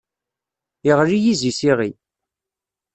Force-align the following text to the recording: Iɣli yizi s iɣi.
Iɣli 0.89 1.17
yizi 1.23 1.51
s 1.57 1.59
iɣi. 1.71 1.91